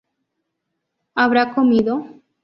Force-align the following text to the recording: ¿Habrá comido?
¿Habrá 1.23 1.43
comido? 1.53 1.93